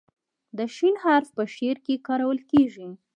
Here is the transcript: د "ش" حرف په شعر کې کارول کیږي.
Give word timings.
د 0.57 0.59
"ش" 0.75 0.77
حرف 1.03 1.27
په 1.37 1.43
شعر 1.55 1.77
کې 1.85 2.03
کارول 2.07 2.39
کیږي. 2.51 2.87